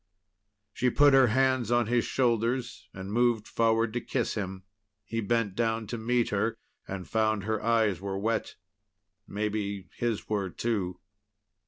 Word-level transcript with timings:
She 0.73 0.89
put 0.89 1.13
her 1.13 1.27
hands 1.27 1.69
on 1.71 1.85
his 1.85 2.03
shoulders 2.05 2.89
and 2.91 3.13
moved 3.13 3.47
forward 3.47 3.93
to 3.93 4.01
kiss 4.01 4.33
him. 4.33 4.63
He 5.05 5.21
bent 5.21 5.53
down 5.53 5.85
to 5.85 5.97
meet 5.99 6.29
her, 6.29 6.57
and 6.87 7.07
found 7.07 7.43
her 7.43 7.61
eyes 7.61 8.01
were 8.01 8.17
wet. 8.17 8.55
Maybe 9.27 9.89
his 9.95 10.27
were, 10.27 10.49
too. 10.49 10.99